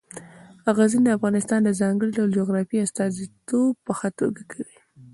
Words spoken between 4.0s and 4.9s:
توګه کوي.